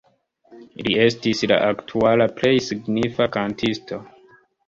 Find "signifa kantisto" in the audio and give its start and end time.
2.69-4.01